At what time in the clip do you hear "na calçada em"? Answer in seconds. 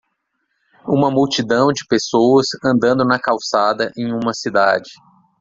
3.05-4.11